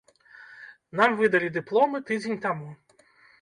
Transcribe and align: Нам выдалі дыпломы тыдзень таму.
Нам 0.99 1.11
выдалі 1.19 1.51
дыпломы 1.59 2.01
тыдзень 2.09 2.41
таму. 2.47 2.73